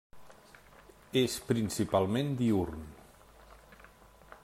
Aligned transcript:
És 1.21 1.35
principalment 1.51 2.33
diürn. 2.41 2.91